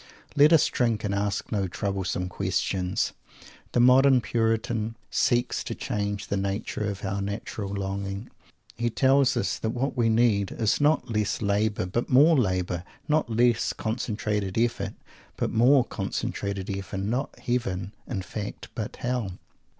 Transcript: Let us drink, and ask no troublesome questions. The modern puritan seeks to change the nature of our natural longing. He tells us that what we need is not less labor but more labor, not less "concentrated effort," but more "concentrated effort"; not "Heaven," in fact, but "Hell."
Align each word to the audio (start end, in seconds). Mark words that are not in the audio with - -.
Let 0.35 0.51
us 0.51 0.65
drink, 0.65 1.03
and 1.03 1.13
ask 1.13 1.51
no 1.51 1.67
troublesome 1.67 2.27
questions. 2.27 3.13
The 3.73 3.79
modern 3.79 4.19
puritan 4.19 4.97
seeks 5.11 5.63
to 5.65 5.75
change 5.75 6.25
the 6.25 6.37
nature 6.37 6.89
of 6.89 7.05
our 7.05 7.21
natural 7.21 7.69
longing. 7.69 8.31
He 8.75 8.89
tells 8.89 9.37
us 9.37 9.59
that 9.59 9.69
what 9.75 9.95
we 9.95 10.09
need 10.09 10.53
is 10.53 10.81
not 10.81 11.11
less 11.11 11.39
labor 11.43 11.85
but 11.85 12.09
more 12.09 12.35
labor, 12.35 12.83
not 13.07 13.29
less 13.29 13.73
"concentrated 13.73 14.57
effort," 14.57 14.95
but 15.37 15.51
more 15.51 15.85
"concentrated 15.85 16.67
effort"; 16.71 16.97
not 16.97 17.37
"Heaven," 17.37 17.91
in 18.07 18.23
fact, 18.23 18.69
but 18.73 18.95
"Hell." 18.95 19.33